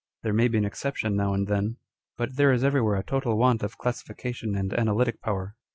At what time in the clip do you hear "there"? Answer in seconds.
0.23-0.33, 2.35-2.51